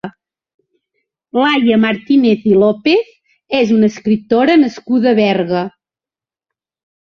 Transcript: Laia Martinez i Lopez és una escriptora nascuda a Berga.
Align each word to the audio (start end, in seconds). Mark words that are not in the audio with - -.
Laia 1.41 1.77
Martinez 1.83 2.47
i 2.53 2.57
Lopez 2.63 3.11
és 3.59 3.75
una 3.77 3.91
escriptora 3.93 4.57
nascuda 4.63 5.13
a 5.13 5.19
Berga. 5.21 5.63